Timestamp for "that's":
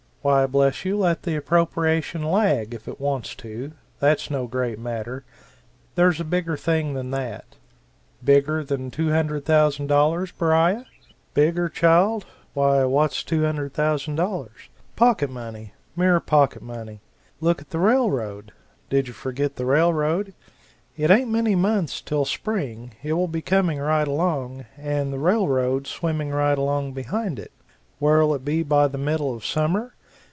3.99-4.29